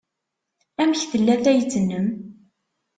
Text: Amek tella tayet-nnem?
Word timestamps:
Amek 0.81 1.01
tella 1.11 1.35
tayet-nnem? 1.43 2.07